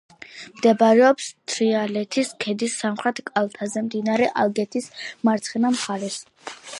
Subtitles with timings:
[0.59, 4.89] მდებარეობს თრიალეთის ქედის სამხრეთ კალთაზე, მდინარე ალგეთის
[5.29, 6.19] მარცხენა მხარეს.